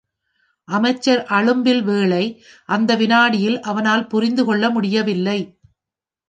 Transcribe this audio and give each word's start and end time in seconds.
அமைச்சர் 0.67 1.25
அழும்பில்வேளை 1.29 2.23
அந்த 2.65 2.95
விநாடியில் 2.95 3.59
அவனால் 3.59 4.07
புரிந்துகொள்ள 4.07 4.69
முடியவில்லை. 4.69 5.39